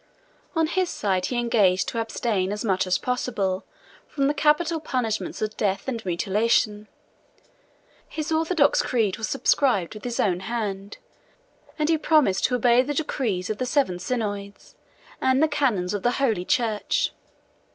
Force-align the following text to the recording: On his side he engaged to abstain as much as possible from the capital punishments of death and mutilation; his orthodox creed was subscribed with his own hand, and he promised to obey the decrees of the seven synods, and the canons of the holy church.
On 0.55 0.65
his 0.65 0.89
side 0.89 1.27
he 1.27 1.37
engaged 1.37 1.87
to 1.89 2.01
abstain 2.01 2.51
as 2.51 2.65
much 2.65 2.87
as 2.87 2.97
possible 2.97 3.65
from 4.07 4.25
the 4.25 4.33
capital 4.33 4.79
punishments 4.79 5.43
of 5.43 5.55
death 5.55 5.87
and 5.87 6.03
mutilation; 6.03 6.87
his 8.09 8.31
orthodox 8.31 8.81
creed 8.81 9.19
was 9.19 9.29
subscribed 9.29 9.93
with 9.93 10.03
his 10.03 10.19
own 10.19 10.39
hand, 10.39 10.97
and 11.77 11.87
he 11.87 11.99
promised 11.99 12.45
to 12.45 12.55
obey 12.55 12.81
the 12.81 12.95
decrees 12.95 13.51
of 13.51 13.59
the 13.59 13.65
seven 13.67 13.99
synods, 13.99 14.75
and 15.21 15.43
the 15.43 15.47
canons 15.47 15.93
of 15.93 16.01
the 16.01 16.13
holy 16.13 16.45
church. 16.45 17.11